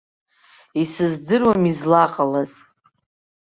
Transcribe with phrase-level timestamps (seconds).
[0.81, 2.51] Исыздыруам излаҟалаз.